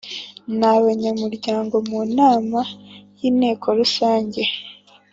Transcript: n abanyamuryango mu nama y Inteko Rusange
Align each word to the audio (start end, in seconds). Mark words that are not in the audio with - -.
n 0.59 0.59
abanyamuryango 0.75 1.75
mu 1.89 2.01
nama 2.17 2.59
y 3.19 3.21
Inteko 3.29 3.65
Rusange 3.79 4.41